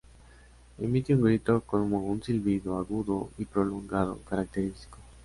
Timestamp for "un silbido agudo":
2.07-3.29